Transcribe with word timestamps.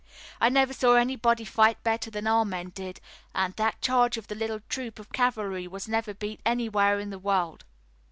"I 0.39 0.49
never 0.49 0.73
saw 0.73 0.95
anybody 0.95 1.45
fight 1.45 1.83
better 1.83 2.09
than 2.09 2.25
our 2.25 2.43
men 2.43 2.69
did, 2.69 2.99
an' 3.35 3.53
that 3.57 3.83
charge 3.83 4.17
of 4.17 4.25
the 4.29 4.33
little 4.33 4.61
troop 4.67 4.97
of 4.97 5.11
cavalry 5.11 5.67
was 5.67 5.87
never 5.87 6.15
beat 6.15 6.41
anywhere 6.43 6.97
in 6.99 7.11
the 7.11 7.19
world. 7.19 7.65